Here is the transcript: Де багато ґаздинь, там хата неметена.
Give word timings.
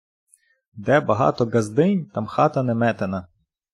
Де 0.73 0.99
багато 0.99 1.45
ґаздинь, 1.45 2.05
там 2.05 2.25
хата 2.25 2.63
неметена. 2.63 3.27